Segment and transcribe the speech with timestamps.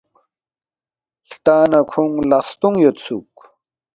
[1.27, 3.33] ہلتا نہ کھونگ لق ستونگ یودسُوک